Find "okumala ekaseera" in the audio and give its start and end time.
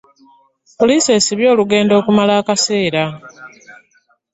2.01-3.03